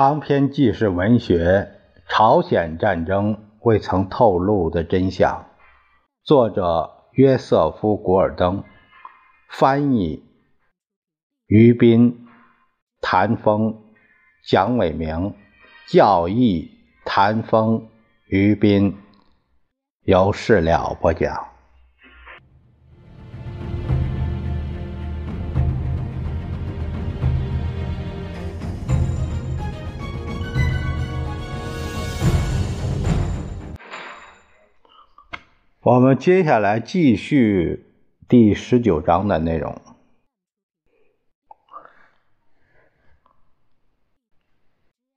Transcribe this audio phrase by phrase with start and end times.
[0.00, 1.70] 长篇纪实文学
[2.10, 5.44] 《朝鲜战争未曾透露的真相》，
[6.24, 8.64] 作者约瑟夫·古尔登，
[9.50, 10.24] 翻译
[11.48, 12.26] 于斌、
[13.02, 13.78] 谭峰、
[14.42, 15.34] 蒋伟明，
[15.86, 16.70] 教义
[17.04, 17.86] 谭峰、
[18.24, 18.96] 于斌，
[20.04, 21.49] 由事了播讲。
[35.82, 37.86] 我们接下来继续
[38.28, 39.80] 第十九章的内容。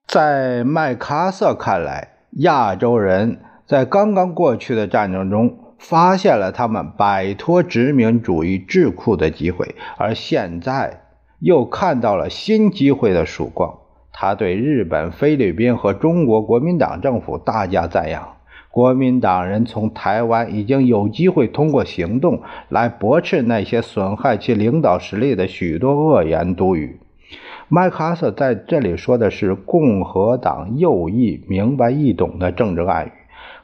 [0.07, 11.01] 在麦克阿瑟看来，亚洲人在刚刚过去的战争中发现了他们摆脱殖民主义桎梏的机会，而现在
[11.39, 13.79] 又看到了新机会的曙光。
[14.13, 18.32] 他对日本、菲律宾和中国国民党政府大加赞扬。
[18.73, 26.99] 国民党人从台湾已经有机会通过行动来驳斥那些损害其领导实力的许多恶言毒语。
[27.69, 33.11] 麦克阿瑟在这里说的是共和党右翼明白易懂的政治暗语。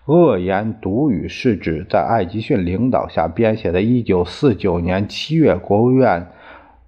[0.05, 6.27] 恶言毒语是指在艾吉逊领导下编写的1949年7月国务院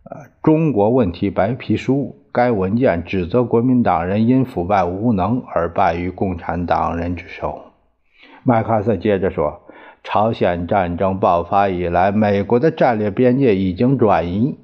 [0.03, 2.21] 呃中国问题白皮书。
[2.31, 7.70] 该文件指责国民党人因腐败无能而败于共产党人之手。
[8.43, 9.61] 麦克阿瑟接着说
[10.03, 14.57] ：“朝鲜战争爆发以来，美国的战略边界已经转移，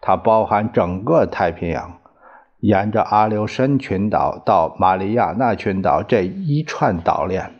[0.00, 1.98] 它包含整个太平洋，
[2.60, 7.50] 沿着阿留申群岛到马里亚纳群岛这一串岛链。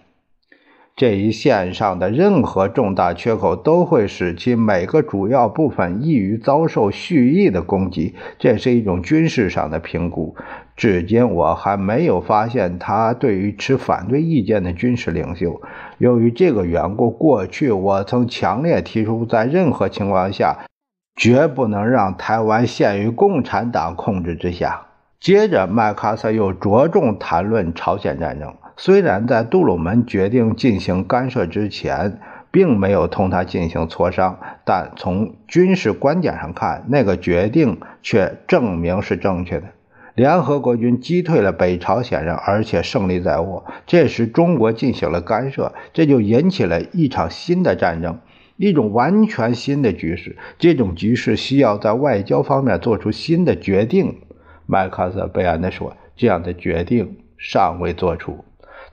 [0.95, 8.15] 这一线上的任何重大缺口都会使其每个主要部分易于遭受蓄意的攻击。
[8.39, 10.37] 这是一种军事上的评估。”
[10.77, 15.61] 至今我还没有发现他对于持反对意见的军事领袖。
[15.99, 20.67] 由于这个缘故，过去我曾强烈提出，在任何情况下
[21.15, 24.87] 绝不能让台湾陷于共产党控制之下。
[25.21, 28.53] 接着，麦克阿瑟又着重谈论朝鲜战争。
[28.77, 32.19] 虽然在杜鲁门决定进行干涉之前，
[32.51, 39.69] 并没有同他进行磋商，但从军事观点上看，那个决定却证明是正确的。
[40.15, 43.65] 联合国军击退了北朝鲜人，而且胜利在握。
[43.87, 48.21] 这时，中国进行了干涉，这就引起了一场新的战争，
[48.57, 50.37] 一种完全新的局势。
[50.57, 54.21] 这种局势需要在外交方面做出新的决定。
[54.67, 58.45] 麦克阿瑟悲哀地说：“这样的决定尚未做出。”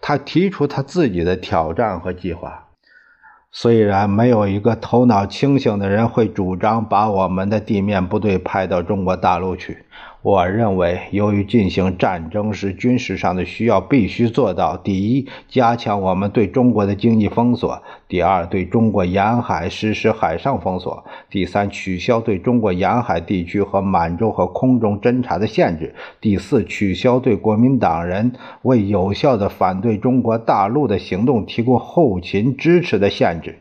[0.01, 2.67] 他提出他自己的挑战和计划。
[3.51, 9.79] 虽然没有一个头脑清醒的人会主张把我们的地面部队派到中国大陆去。
[10.23, 25.87] 我认为，由于进行战争是军事上的需要，必须做到：第一，加强我们对中国的经济封锁；第二，对中国沿海实施海上封锁；第三，取消对中国沿海地区和满洲和空中侦察的限制；
[26.21, 33.60] 第四，取消对国民党人为有效的反对中国大陆的行动提供后勤支持的限制。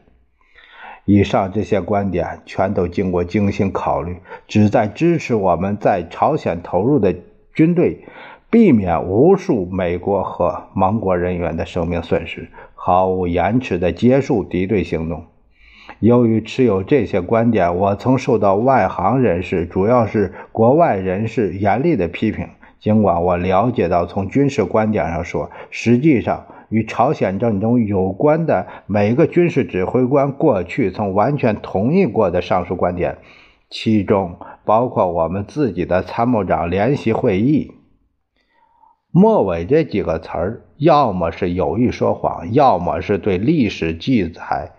[1.07, 4.17] 以上这些观点全都经过精心考虑，
[4.47, 7.15] 旨在支持我们在朝鲜投入的
[7.53, 8.05] 军队，
[8.49, 15.25] 避免无数美国和盟国人员的生命损失，毫无延迟地结束敌对行动。
[15.99, 22.47] 由于持有这些观点，我曾受到外行人士，主要是国外人士严厉的批评。
[22.79, 26.47] 尽管我了解到，从军事观点上说，实际上。
[26.71, 33.19] 与朝鲜战争有关的每个军事指挥官过去曾完全同意过的上述观点，
[33.69, 37.73] 其中包括我们自己的参谋长联席会议。
[39.13, 44.71] 末尾这几个词儿，要么是有意说谎，要么是对历史记载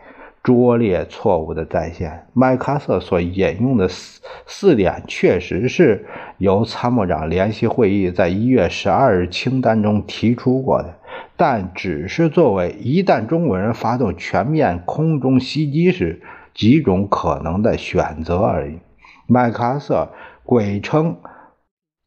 [0.43, 2.27] 拙劣错误的再现。
[2.33, 6.05] 麦克阿瑟所引用的四四点，确实是
[6.37, 10.95] 由参谋长联席会议在一月十二日清单中提出过的。
[11.37, 16.21] 但只是作为一旦中国人发动全面空中袭击时
[16.53, 18.79] 几种可能的选择而已。
[19.27, 20.09] 麦克阿瑟
[20.43, 21.17] 鬼称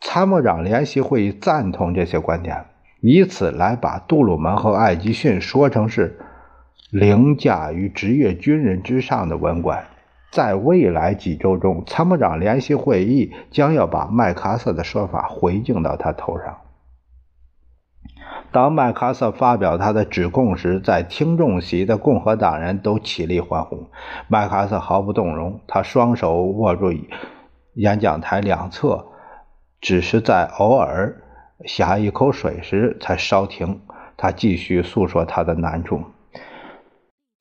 [0.00, 2.64] 参谋长联席会议赞同这些观点，
[3.00, 6.18] 以此来把杜鲁门和艾吉逊说成是
[6.94, 9.84] 凌驾于职业军人之上的文官。
[10.30, 16.58] 在未来几周中，参谋长联席会议将要把麦克阿瑟的说法回敬到他头上。
[18.52, 23.88] 当麦克阿瑟发表他的指控时，在听众席的共和党人都起立欢呼。
[24.28, 26.92] 麦克阿瑟毫不动容，他双手握住
[27.74, 29.06] 演讲台两侧，
[29.80, 31.20] 只是在偶尔
[31.64, 33.80] 下一口水时才稍停。
[34.16, 36.00] 他继续诉说他的难处。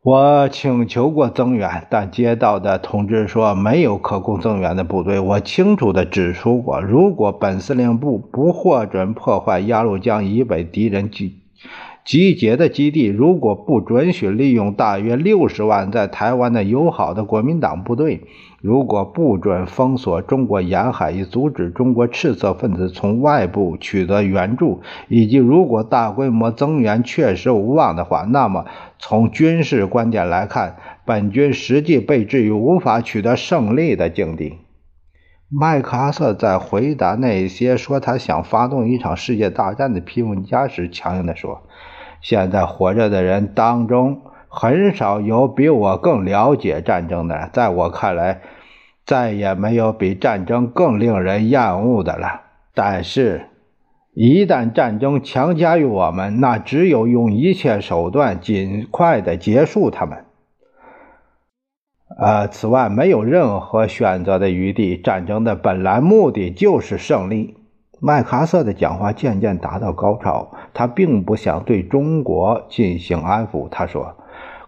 [0.05, 5.17] 我请求过增援，但接到的通知说没有可供增援的部队。
[5.17, 11.42] 我清楚地指出过，如果本司令部不获准破坏鸭绿江以北敌人集
[12.05, 18.21] 集结的基地，如果不准许利用大约六十万在台湾的友好的国民党部队。
[18.61, 28.65] 如果不准封锁中国沿海以阻止中国赤色分子从外部取得援助，以及如果大规模增援确实无望的话，那么
[28.99, 34.59] 从军事观点来看，本军实际被置于无法取得胜利的境地。
[35.49, 41.63] 麦克阿瑟在回答那些说他想发动一场世界大战的批评家时，强硬地说
[42.23, 44.21] ：“现在活着的人当中。”
[44.55, 48.41] 很少有比我更了解战争的，在我看来，
[49.03, 52.41] 再也没有比战争更令人厌恶的了。
[52.75, 53.47] 但是，
[54.13, 60.23] 一旦战争强加于我们，那只有用一切手段尽快的结束他们。
[62.15, 64.95] 呃，此外没有任何选择的余地。
[64.95, 67.57] 战争的本来目的就是胜利。
[68.05, 73.69] 麦克阿瑟的讲话渐渐达到高潮，他并不想对中国进行安抚。
[73.69, 74.17] 他说。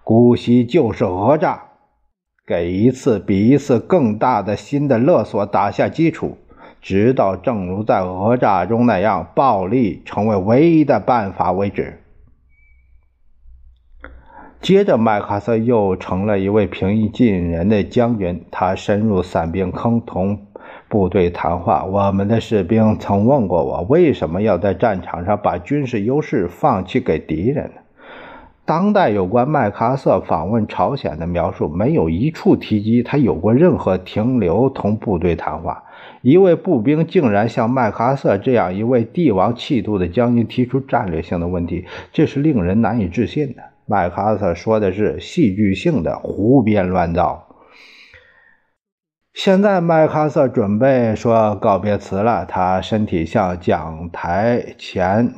[0.05, 1.63] 姑息就是讹诈，
[2.45, 6.37] 给一次比一次更大的新的勒索打下基础，
[6.79, 12.03] 直到正如在讹诈中那样，暴力成为唯一的办法为止。
[14.61, 18.45] 接着，麦克阿瑟又成了一位平易近人的将军。
[18.51, 20.45] 他深入散兵坑，同
[20.95, 21.83] 部队谈话。
[21.83, 27.81] 我们的士兵曾问过我，为什么要在战场上把军事优势放弃给敌人呢？
[28.63, 35.83] 当代有关麦克阿瑟访问朝鲜的描述，没有一处提及他有过任何停留同部队谈话。
[36.21, 41.83] 一位步兵竟然向麦克阿瑟这样一位帝王气度的将军提出战略性的问题，
[42.13, 43.62] 这是令人难以置信的。
[43.86, 47.44] 麦克阿瑟说的是戏剧性的胡编乱造。
[49.35, 55.29] 现在麦克阿瑟准备说告别词了，他身体向讲台前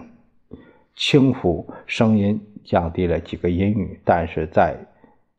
[0.95, 2.39] 轻抚，声音。
[2.63, 4.75] 降低了几个音域，但是在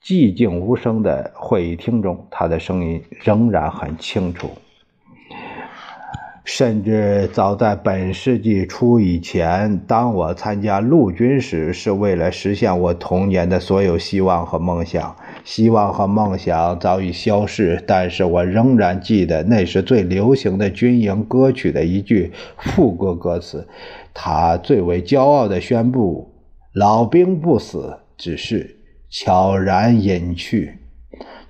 [0.02, 4.50] 寂静无声的会议厅中，他的声音仍然很清楚。
[6.50, 15.14] 甚至早在本世纪初以前，当我参加陆军时，是为了实现我童年的所有希望和梦想。
[15.44, 23.68] 希望和梦想早已消逝，但是我仍然记得那是最流行的军营歌曲的一句副歌歌词。
[24.14, 26.32] 他最为骄傲地宣布。
[26.72, 28.78] 老兵不死，只是
[29.10, 30.78] 悄然隐去，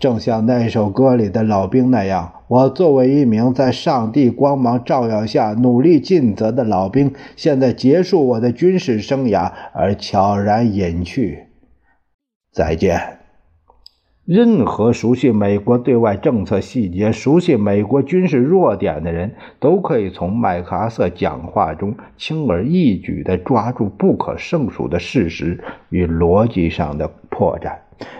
[0.00, 2.33] 正像那首歌里的老兵那样。
[2.49, 11.45] 我作为一名在上帝光芒照耀下努力尽责的老兵，现在结束我的军事生涯，而悄然隐去。
[12.50, 13.19] 再见。
[14.25, 27.77] 任何熟悉美国对外政策细节、熟悉美国军事弱点的人，都可以从麦克阿瑟讲话中轻而易举地抓住不可胜数的事实与逻辑上的破绽。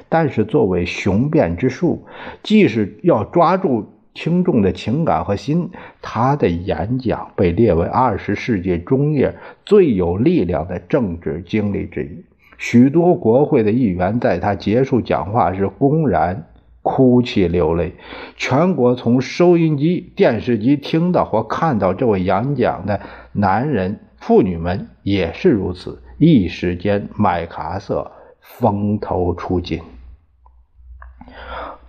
[0.09, 2.07] 但是，作为雄辩之术，
[2.43, 3.87] 即使要抓住
[4.19, 5.71] 听众的情感和心，
[6.03, 9.33] 他的演讲被列为二十世纪中叶
[9.65, 12.25] 最有力量的政治经历之一。
[12.57, 16.49] 许多国会的议员在他结束讲话时公然
[16.83, 17.93] 哭泣流泪。
[18.37, 26.03] 全国从收音机、电视机听到或看到这位演讲的男人、妇女们也是如此。
[26.19, 28.11] 一时间，麦克阿瑟
[28.41, 29.81] 风头出尽。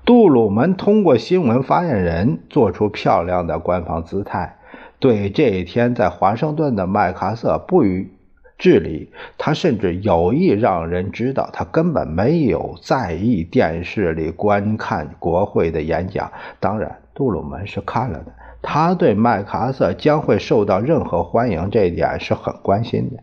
[0.09, 4.55] 杜鲁门通过新闻发言人做出漂亮的官方姿态，
[4.97, 8.11] 对这一天在华盛顿的麦克阿瑟不予。
[8.57, 16.31] 治理他，甚至有意让人知道他根本没有在意电视里观看国会的演讲。
[16.59, 18.31] 当然，杜鲁门是看了的。
[18.63, 23.21] 他对麦克阿瑟将会受到任何欢迎这一点是很关心的。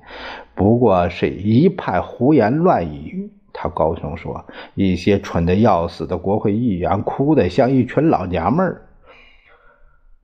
[0.54, 3.32] 不过是一派胡言乱语。
[3.58, 4.44] 他高声说
[4.76, 8.82] ：“一些蠢的要死的国会议员哭得像一群老娘们儿。”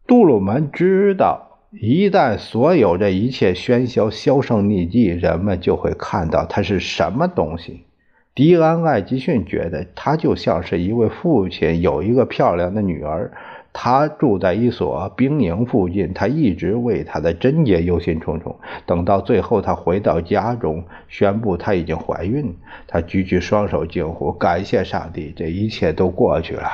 [0.06, 1.48] 杜鲁门知道。
[1.80, 7.86] 一旦所有这一切喧嚣销声匿迹，人们就会看到他是什么东西。
[8.34, 13.32] 迪安·艾吉逊觉得他就像是一位父亲有一个漂亮的女儿，
[13.72, 18.56] 他住在一所兵营附近，他一直为他的贞洁忧心忡忡。
[18.86, 26.68] 等到最后，他回到家中，宣布他已经怀孕，他举起双手惊呼：“感谢上帝，这一切都过去了。”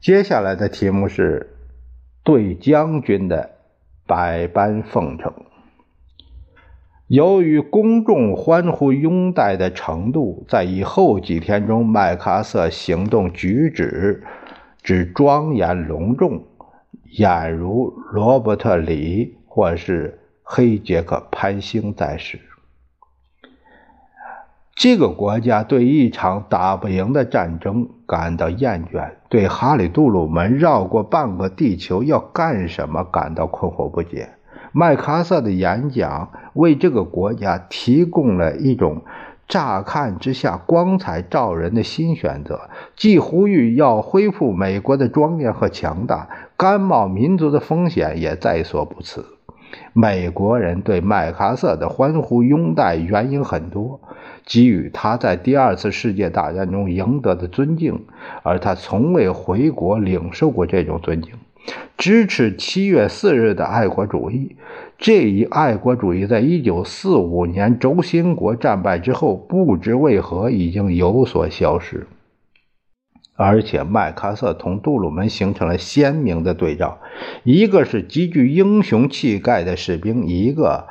[0.00, 1.48] 接下来的题目是。
[2.24, 3.50] 对将军的
[4.06, 5.32] 百般奉承。
[7.08, 14.22] 由于公众欢呼拥戴的程度，在以后几天中，麦克阿瑟行动举止
[14.82, 16.44] 只庄严隆重，
[17.16, 22.40] 俨如罗伯特·里或是黑杰克·潘兴在世。
[24.74, 34.30] 这个国家对一场打不赢的战争感到厌倦，对哈里·杜鲁门绕过半个地球要干什么感到困惑不解。
[34.72, 39.02] 麦克阿瑟的演讲为这个国家提供了一种
[39.48, 49.26] 乍看之下光彩照人的新选择，既呼吁要恢复美国的庄严和强大，甘冒民族的风险也在所不辞。
[49.94, 54.00] 美国人对麦克阿瑟的欢呼拥戴原因很多，
[54.44, 58.04] 给予他在第二次世界大战中赢得的尊敬，
[58.42, 61.32] 而他从未回国领受过这种尊敬。
[61.96, 64.56] 支持七月四日的爱国主义，
[64.98, 72.06] 这一爱国主义在一九四五年轴心国战败之后，不知为何已经有所消失。
[73.34, 76.98] 而且麦克阿瑟同杜鲁门形成了鲜明的对照：
[77.44, 80.86] 一个是极具英雄气概的士兵，一个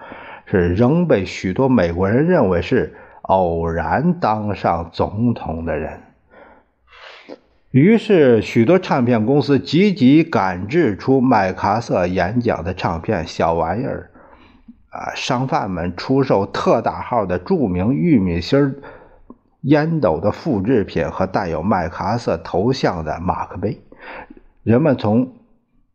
[0.46, 6.00] 是仍被许多美国人认为是偶然当上总统的人。
[7.72, 14.10] 于是，许多唱片公司积极赶制出麦卡瑟演讲的唱片，小玩意儿。
[14.90, 18.76] 啊，商贩们出售特大号的著名玉米芯
[19.62, 23.80] 烟斗的复制品和带有麦卡瑟头像的马克杯。
[24.64, 25.32] 人们从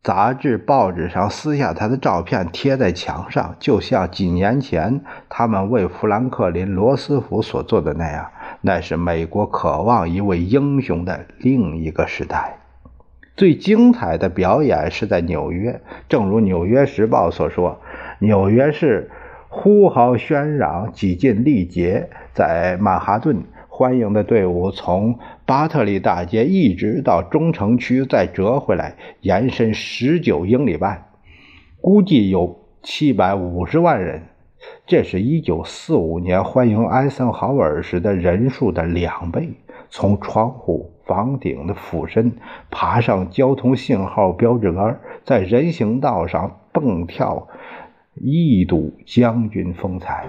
[0.03, 8.31] 杂志、报纸上撕下他的照片，贴在墙上，就像几年前他们为富兰克林·罗斯福所做的那样。
[8.61, 12.57] 那是美国渴望一位英雄的另一个时代。
[13.35, 17.79] 最精彩的表演是在纽约，正如《纽约时报》所说
[18.19, 19.11] ：“纽约市
[19.49, 22.09] 呼号喧嚷，几近力竭。
[22.33, 31.05] 在曼哈顿，欢迎的队伍从巴特利大街一直到中城区，再折回来，延伸十九英里半，
[31.79, 34.23] 估计有七百五十万人。”
[34.85, 39.51] 这是一九四五年欢迎艾森豪威尔时的人数的两倍。
[39.89, 42.33] 从窗户、房顶的俯身
[42.69, 47.47] 爬上交通信号标志杆，在人行道上蹦跳，
[48.15, 50.25] 一睹将军风采。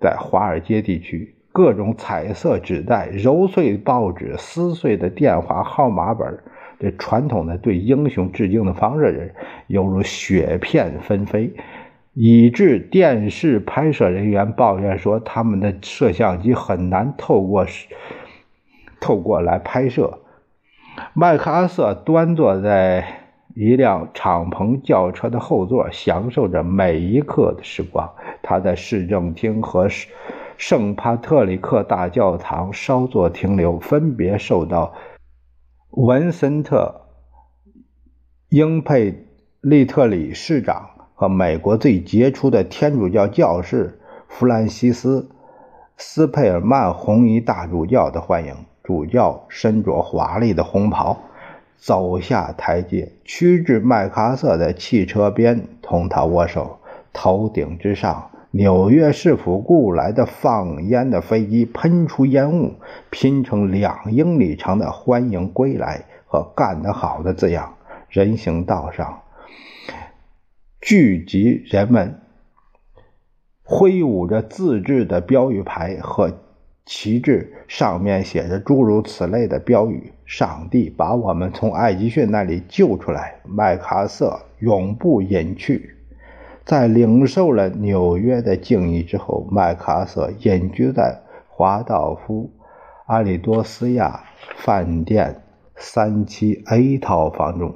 [0.00, 6.38] 在华尔街地区，各种彩色纸袋、揉碎报纸、撕碎的电话号码本，
[6.78, 9.34] 这传统的对英雄致敬的方式，
[9.66, 11.54] 犹如雪片纷飞。
[12.12, 17.64] 以致电视拍摄人员抱怨说，他们的摄像机很难透过
[19.00, 20.18] 透过来拍摄。
[21.14, 23.02] 麦克阿瑟端坐在
[23.54, 28.12] 一辆敞篷轿车的后座，享受着每一刻的时光。
[28.42, 29.88] 他在市政厅和
[30.56, 34.94] 圣帕特里克大教堂稍作停留，分别受到
[35.90, 37.02] 文森特·
[38.48, 39.26] 英佩
[39.60, 40.90] 利特里市长。
[41.18, 43.98] 和美国最杰出的天主教教士
[44.28, 45.22] 弗兰西斯·
[45.96, 48.54] 斯佩尔曼红衣大主教的欢迎。
[48.82, 51.16] 主教身着华丽的红袍，
[51.78, 56.80] 走下台阶，趋至麦克阿瑟的汽车边，同他握手。
[57.14, 62.76] 头顶之上，纽约市府雇来的放烟的飞机喷出烟雾，
[63.10, 67.74] 拼成两英里长的“欢迎归来”和“干得好”的字样。
[68.08, 69.20] 人行道上。
[70.80, 72.22] 聚集人们
[73.62, 76.32] 挥舞着自制的标语牌和
[76.86, 85.92] 旗帜，上面写着诸如此类的标语：“上帝把我们从艾吉逊那里救出来，麦克瑟永不隐去。”
[86.66, 92.50] 在领受了纽约的敬意之后，麦克阿瑟隐居在华道夫
[93.06, 94.24] 阿里多斯亚
[94.56, 95.42] 饭店
[95.76, 97.72] 三期 A 套房中。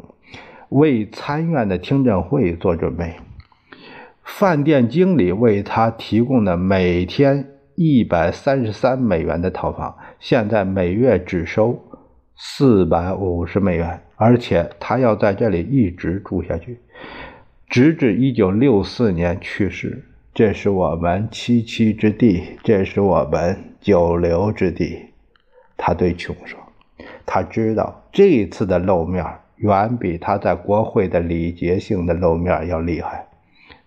[0.71, 3.15] 为参院的听证会做准备，
[4.25, 11.79] 饭店经理为他提供的每天一百三十三美元的套房，现在每月只收
[12.37, 16.81] 四百五十美元，而且他要在这里一直住下去，
[17.71, 20.05] 直至一九六四年去世。
[20.35, 24.99] 这是我们栖息之地，这是我们久留之地。
[25.77, 26.59] 他对琼说
[27.25, 29.25] ：“他知道这次的露面。”
[29.59, 33.27] 远比他在国会的礼节性的露面要厉害。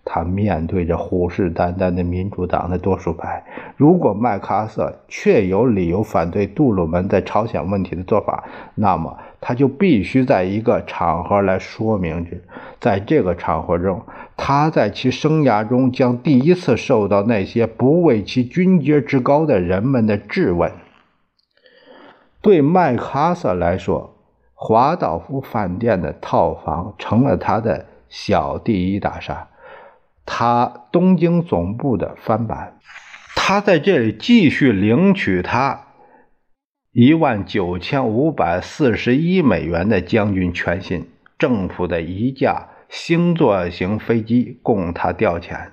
[0.04, 3.42] 他面对着虎视眈眈的民主党的多数派，
[3.76, 8.44] 如果麦克阿瑟确有理由反对杜鲁门在朝鲜问题的做法，
[8.76, 12.42] 那么他就必须在一个场合来说明之。
[12.80, 14.02] 在这个场合中，
[14.38, 20.72] 他在其生涯中将第一次受到那些不为其军阶之高的人们的质问。
[22.40, 24.16] 对麦克阿瑟来说，
[24.54, 29.48] 华道夫饭店的套房成了他的小第一大厦。
[30.24, 32.78] 他东京总部的翻版，
[33.36, 35.83] 他在这里继续领取他
[36.96, 45.70] 一万九千五百四十一美元的将军全信，政府的一架星座型飞机供他调遣，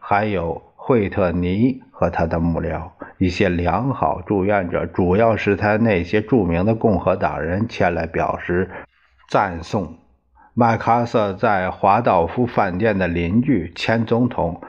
[0.00, 8.68] 还有惠特尼和他的幕僚，一些良好祝愿者，主要是他那些著名的共和党人前来表示
[9.30, 9.94] 赞颂。
[10.52, 14.60] 麦克阿瑟在华道夫饭店的邻居前总统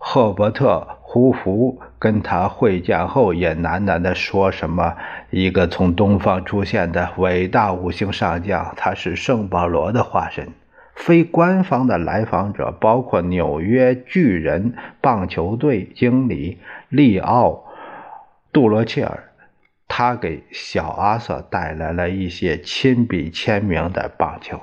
[0.00, 4.96] 赫伯特·胡佛跟他会见后，也喃喃地说：“什么？
[5.30, 10.48] 一个从东方出现的伟大五星上将，他是圣保罗的化身。”
[10.94, 17.50] 非官方的来访者包括纽约巨人棒球队经理利奥·
[18.52, 19.32] 杜罗切尔，
[19.86, 24.60] 他给小阿瑟带来了一些亲笔签名的棒球。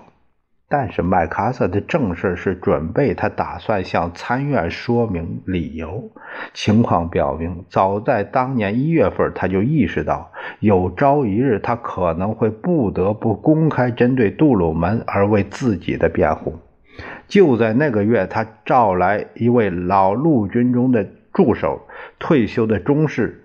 [0.77, 6.12] 但是麦克阿瑟的正事是准备，他打算向参院说明理由。
[6.53, 16.55] 情况表明，早在当年一月份，他就意识到有朝一日他可能会不得不公开针对杜鲁门而为自己的辩护。
[17.25, 21.88] 就在那个月，他召来一位老陆军中的助手，
[22.20, 23.45] 退休的中士。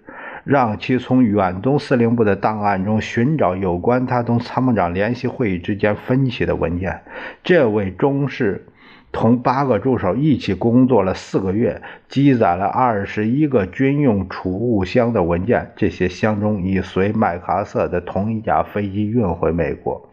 [0.51, 7.03] 让其从远东司令部的档案中寻找有关他同参谋长联席会议之间分歧的文件。
[7.45, 8.67] 这位中士
[9.13, 15.71] 同八个助手一起工作了四个月，积攒了二十一个军用储物箱的文件。
[15.77, 20.11] 这些箱中已随麦克阿瑟的同一架飞机运回美国，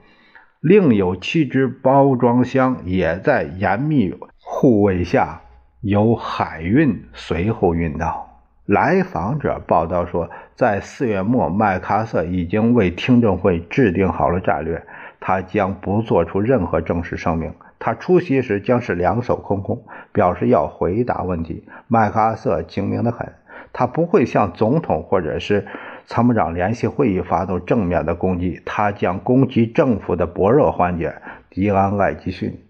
[0.62, 5.42] 另有七只包装箱也在严密护卫下
[5.82, 8.27] 由海运随后运到。
[8.68, 14.84] 来访者报道说，在四月末，麦克阿瑟已经为听证会制定好了战略。
[15.22, 17.54] 他将不做出任何正式声明。
[17.80, 21.64] 他出席时将是两手空空，表示要回答问题。
[21.88, 23.32] 麦克阿瑟精明得很，
[23.72, 25.66] 他不会向总统或者是
[26.06, 28.62] 参谋长联席会议发动正面的攻击。
[28.66, 31.16] 他将攻击政府的薄弱环节——
[31.50, 32.67] 迪安·艾吉逊。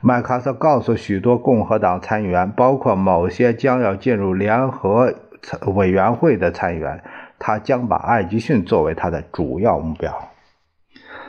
[0.00, 5.14] 麦克阿瑟告诉许多共和党参议员，包括某些将要进入联合
[5.74, 7.02] 委员会的参议员，
[7.38, 10.30] 他将把艾吉逊作为他的主要目标。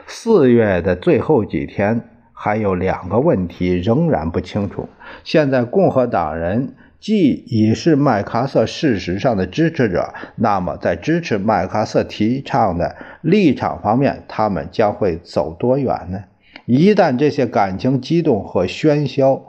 [0.06, 2.02] 四月的最后几天，
[2.32, 4.88] 还有两个问题仍然不清楚。
[5.22, 16.24] 现在，共和党人既已是麦克阿瑟事实上的支持者，那么在支持麦克阿瑟提倡的立场方面，他们将会走多远呢？
[16.66, 19.42] 一旦这些感情激动和喧嚣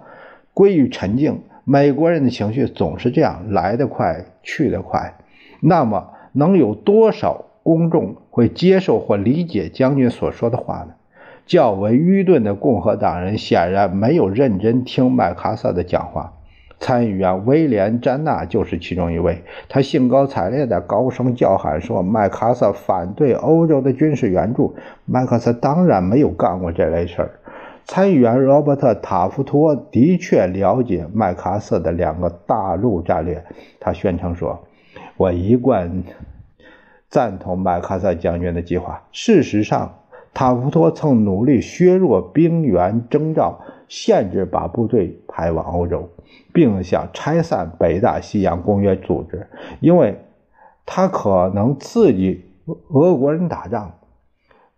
[0.54, 5.16] 归于沉静，美国人的情绪总是这样来得快去得快。
[5.62, 10.96] 那么，能有多少公众会接受或理解将军所说的话呢？
[11.46, 16.34] 较为愚钝的共和党人显然没有认真听麦克阿瑟的讲话。
[16.84, 19.42] 参议员威廉·詹纳就是其中一位。
[19.70, 24.76] 他兴高采烈地高声叫喊说：“麦克阿瑟反对欧洲的军事援助。”
[25.08, 27.40] 麦克阿瑟当然没有干过这类事儿。
[27.86, 33.46] 参议员罗伯特·塔夫托的确了解麦克阿瑟的两个大陆战略。
[33.80, 34.68] 他宣称说
[35.16, 36.04] ：“我一贯
[37.08, 40.00] 赞同麦克阿瑟将军的计划。”事实上，
[40.34, 43.62] 塔夫托曾努力削弱兵员征召，
[43.94, 46.10] 限制把部队派往欧洲。
[46.52, 49.48] 并想拆散北大西洋公约组织，
[49.80, 50.20] 因为
[50.86, 52.46] 他可能刺激
[52.90, 53.94] 俄国人打仗。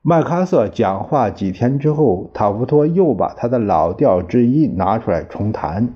[0.01, 5.93] 麦克阿瑟讲话几天之后，塔夫托又把他的老调之一拿出来重谈：“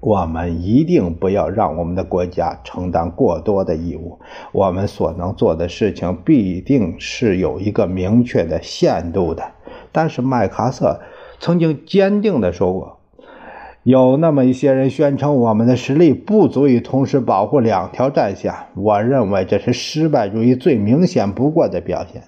[0.00, 4.18] 我们一定不要让我们的国家承担过多的义务。
[4.52, 9.42] 我们所能做的事情必定是有一个明确的限度的。”
[9.92, 11.00] 但是麦克阿瑟
[11.40, 12.98] 曾经坚定地说过。
[13.82, 18.52] 有那么一些人宣称，我们的实力不足以同时保护两条战线。
[18.74, 22.24] 我认为这是失败主义最明显不过的表现。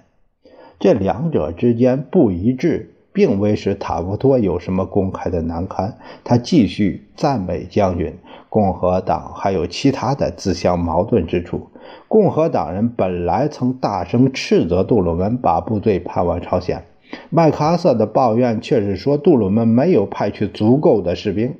[0.79, 5.95] 这两者之间不一致，并未使塔夫托有什么公开的难堪。
[6.23, 8.17] 他继续赞美将军。
[8.49, 11.69] 共和党还有其他的自相矛盾之处。
[12.07, 16.83] 共和党人本来曾大声斥责杜鲁门把部队派往朝鲜。
[17.29, 21.55] 麦克阿瑟的抱怨却是说，杜鲁门没有派去足够的士兵。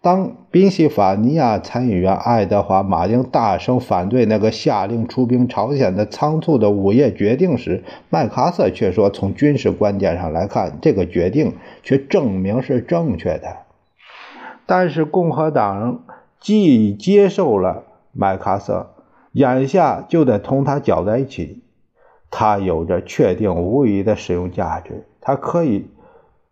[0.00, 13.56] 当宾夕法尼亚参议员爱德华·马丁大声反对那个下令出兵朝鲜的仓促的午夜决定时，麦克阿瑟却说：“从军事观点上来看，这个决定却证明是正确的。”
[14.66, 16.04] 但是共和党
[16.40, 18.90] 既接受了麦克阿瑟，
[19.32, 21.62] 眼下就得同他搅在一起。
[22.30, 25.90] 它有着确定无疑的使用价值，它可以。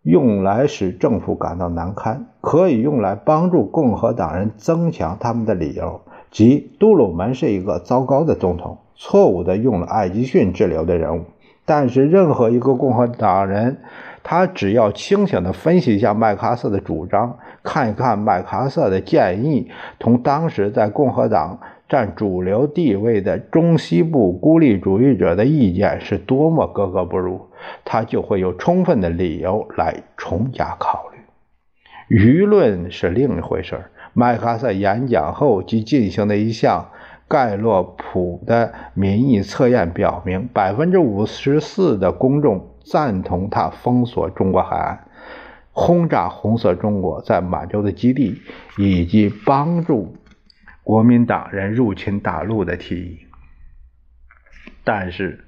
[0.02, 11.24] 用来使政府感到难堪，可以用来帮助共和党人增强他们的理由，即杜鲁门是一个糟糕的总统，错误地用了艾吉逊治疗的人物。
[11.64, 13.78] 但是，任何一个共和党人，
[14.22, 21.58] 他只要清醒地分析一下麦克阿瑟的主张，看一看麦克阿瑟的建议同当时在共和党。
[21.88, 27.46] 占主流地位的中西部孤立主义者的意见是多么格格不入，
[27.84, 32.16] 他就会有充分的理由来重加考虑。
[32.18, 36.88] 舆论是另一回事麦克阿瑟演讲后即进行的一项
[37.28, 45.04] 盖洛普的民意测验表明，百分之五十四的公众赞同他封锁中国海岸、
[45.72, 48.36] 轰炸红色中国在满洲的基地，
[48.76, 50.14] 以及帮助。
[50.86, 53.26] 国民党人入侵大陆的提议，
[54.84, 55.44] 但是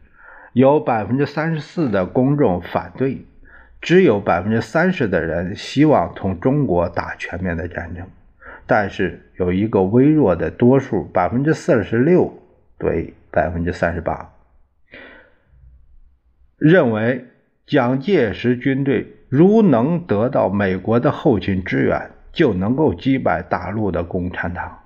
[0.52, 3.24] 有百分之三十四的公众反对，
[3.80, 8.04] 只有百分之三十的人希望同中国打全面的战争，
[8.66, 12.36] 但是有一个微弱的多数，百分之四十六
[12.76, 14.32] 对百分之三十八，
[16.56, 17.28] 认为
[17.64, 24.80] 蒋介石军队如能得到美国的后勤支援，就能够击败大陆的共产党。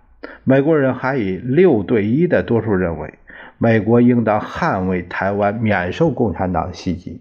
[0.44, 3.14] 美国人还以六对一的多数认为，
[3.58, 7.20] 美国应当捍卫台湾免受共产党袭击。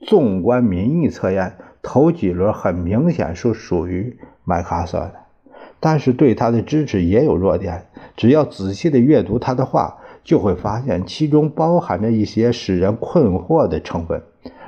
[0.00, 5.14] 纵观民意测验，头几轮很明显是属于麦克阿瑟的，
[5.80, 7.86] 但是对他的支持也有弱点。
[8.16, 14.22] 只要仔细的阅读他的话，就会发现其中包含着一些使人困惑的成分。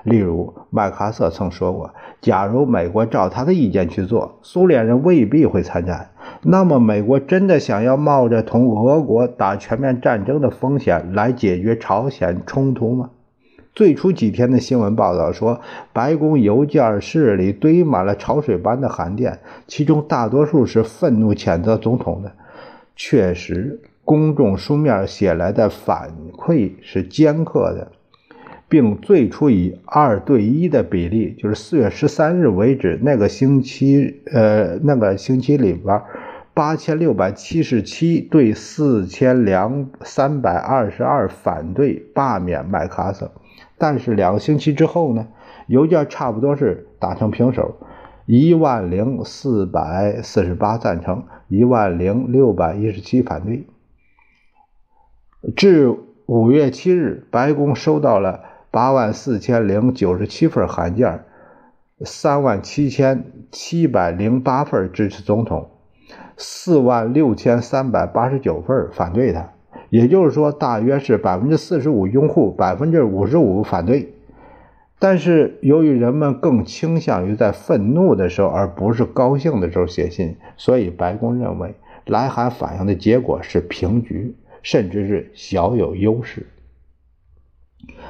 [0.09, 6.11] 例如，麦克阿瑟曾说过：“假如美国照他的意见去做，苏联人未必会参战。”
[6.43, 13.11] 那么，美国真的想要冒着同俄国打全面战争的风险来解决朝鲜冲突吗？
[13.75, 15.61] 最初几天的新闻报道说，
[15.93, 22.33] 白宫邮件室里堆满了潮水般的函电，其中大多数是愤怒谴责总统的。
[22.97, 27.93] 确实，公众书面写来的反馈是尖刻的。
[28.69, 36.03] 并最初以二对一的比例，就是四月十三日为止，那个星期，呃，那个星期里边，
[36.53, 43.33] 八千六百七十七对四千两三百二十二反对罢免麦克阿瑟。
[43.79, 45.29] 但是两个星期之后呢，
[45.67, 47.77] 邮件差不多是打成平手，
[48.27, 53.65] 一万零四百四十八赞成，一万零六百一十七反对。
[55.57, 58.43] 至五月七日，白宫收到了。
[58.71, 61.25] 八万四千零九十七份函件，
[62.05, 65.71] 三万七千七百零八份支持总统，
[66.37, 69.53] 四万六千三百八十九份反对他。
[69.91, 74.13] 也就是说，大约是百分之四十五拥护，百分之五十五反对。
[74.99, 86.47] 但是，由于人们更倾向于在愤怒的时候，而不是高兴的时候写信，所以白宫认为来函反映的结果是平局，甚至是小有优势。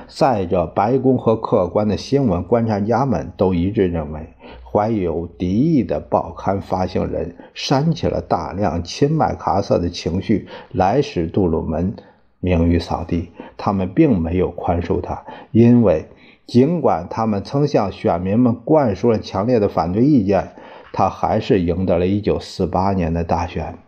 [0.07, 11.95] 再者，白宫和客观的新闻观察家们都一致认为，怀有敌意的报刊发行人煽起了大量亲麦卡瑟的情绪，来使杜鲁门
[12.41, 13.31] 名誉扫地。
[13.57, 16.07] 他们并没有宽恕他，因为
[16.47, 20.53] 尽管他们曾向选民们灌输了强烈的反对意见，
[20.93, 23.79] 他还是赢得了1948年的大选。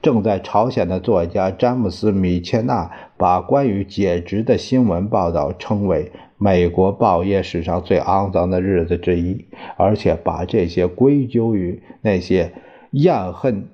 [0.00, 12.52] 正在朝鲜的作家詹姆斯·米切纳把关于解职的新闻报道称为美国报业史上最肮脏的日子之一，而且把这些归咎于那些
[12.92, 13.68] 厌恨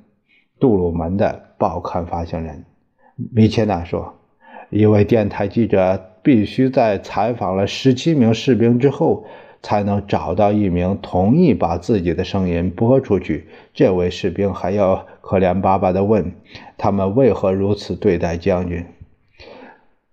[0.58, 2.64] 杜鲁门的报刊发行人。
[3.32, 4.14] 米切纳说
[4.70, 9.24] ：“一位电台记者必须在采访了十七名士兵之后。”
[9.64, 13.48] 才能找到一名同意把自己的声音播出去。
[13.72, 16.34] 这位士兵还要可怜巴巴地问
[16.76, 18.84] ：“他们为何如此对待将军？”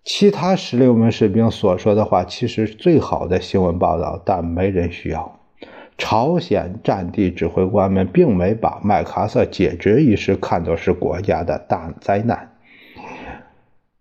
[0.05, 5.37] 其他十六名士兵所说的话其实最好的新闻报道，但没人需要。
[5.97, 12.49] 朝鲜战地指挥官们并没把麦克阿瑟解职一事看作是国家的大灾难。《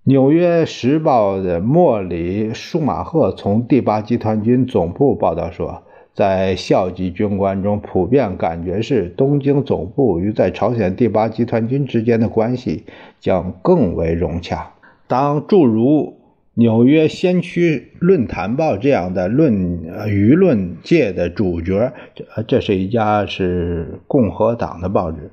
[0.04, 5.82] 纽约时报》的莫里·舒马赫从第八集团军总部报道说，
[6.20, 12.84] 在校级军官中普遍感觉是，东京总部与在朝鲜第八集团军之间的关系
[13.18, 14.74] 将更为融洽。
[15.06, 16.02] 当诸如
[16.52, 25.30] 《纽约先驱论坛报》这样的论舆论界的主角，这这是一家是共和党的报纸。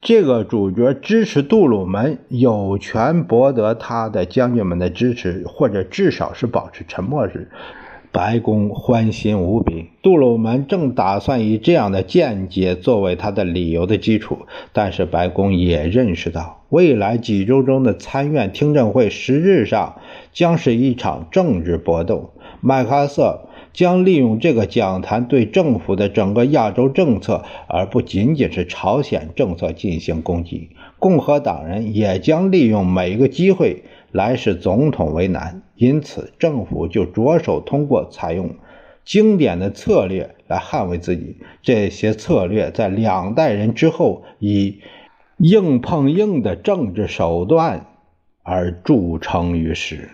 [0.00, 7.48] 这个主角支持杜鲁门，有权博得他的将军们的支持，或者至少是保持沉默时，
[8.12, 9.86] 白宫欢欣无比。
[10.02, 14.38] 杜鲁门正打算以这样的见解作为他的理由的基础，
[14.72, 19.96] 但是白宫也认识到，未来几周中的参院听证会实质上
[20.32, 22.32] 将是一场政治搏斗。
[22.60, 23.44] 麦克阿瑟。
[23.70, 30.70] 将利用这个讲坛对政府的整个亚洲政策，而不仅仅是朝鲜政策进行攻击。
[30.98, 38.56] 共和党人也将利用每一个机会来使总统为难，因此政府就着手通过采用
[39.04, 41.36] 经典的策略来捍卫自己。
[41.62, 44.80] 这些策略在两代人之后以
[45.38, 47.86] 硬碰硬的政治手段
[48.42, 50.10] 而著称于世。